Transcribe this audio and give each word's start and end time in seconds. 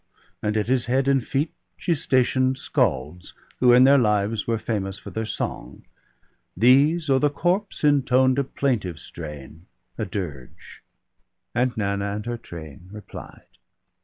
And 0.41 0.57
at 0.57 0.65
his 0.67 0.87
head 0.87 1.07
and 1.07 1.23
feet 1.23 1.53
she 1.77 1.93
station'd 1.93 2.57
Scalds 2.57 3.35
Who 3.59 3.71
in 3.71 3.83
their 3.83 3.99
lives 3.99 4.47
were 4.47 4.57
famous 4.57 4.97
for 4.97 5.11
their 5.11 5.27
sons:; 5.27 5.83
These 6.57 7.07
o'er 7.07 7.19
the 7.19 7.29
corpse 7.29 7.83
intoned 7.83 8.39
a 8.39 8.43
plaintive 8.43 8.97
strain, 8.97 9.67
A 9.99 10.05
dirge; 10.05 10.81
and 11.53 11.77
Nanna 11.77 12.15
and 12.15 12.25
her 12.25 12.37
train 12.39 12.89
replied. 12.91 13.45